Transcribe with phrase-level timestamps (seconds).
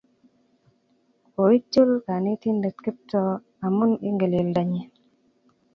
[1.33, 3.31] Koityol kanetindet Kiptoo
[3.65, 4.83] amun Ingeleldo nyi